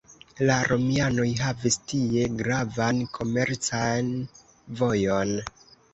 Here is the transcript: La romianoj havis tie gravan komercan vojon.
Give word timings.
La 0.49 0.53
romianoj 0.69 1.25
havis 1.41 1.77
tie 1.91 2.23
gravan 2.39 3.03
komercan 3.19 4.13
vojon. 4.81 5.37